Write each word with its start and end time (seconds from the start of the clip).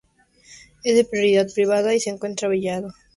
Es 0.83 0.95
de 0.95 1.03
propiedad 1.05 1.45
privada 1.53 1.93
y 1.93 1.99
se 1.99 2.09
encuentra 2.09 2.47
vallado. 2.49 2.91